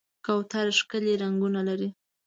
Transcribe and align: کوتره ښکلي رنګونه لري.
کوتره 0.25 0.71
ښکلي 0.79 1.13
رنګونه 1.21 1.59
لري. 1.67 1.89